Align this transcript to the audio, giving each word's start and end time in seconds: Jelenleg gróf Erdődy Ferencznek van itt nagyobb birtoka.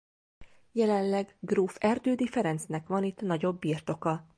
Jelenleg 0.71 1.35
gróf 1.39 1.75
Erdődy 1.79 2.27
Ferencznek 2.27 2.87
van 2.87 3.03
itt 3.03 3.21
nagyobb 3.21 3.59
birtoka. 3.59 4.27